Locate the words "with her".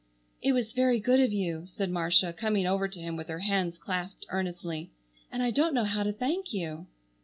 3.15-3.37